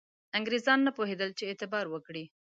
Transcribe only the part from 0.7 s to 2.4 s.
نه پوهېدل چې اعتبار وکړي.